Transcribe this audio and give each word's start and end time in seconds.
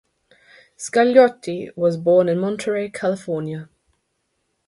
Scagliotti 0.79 1.69
was 1.77 1.95
born 1.95 2.27
in 2.27 2.39
Monterey, 2.39 2.89
California. 2.89 3.69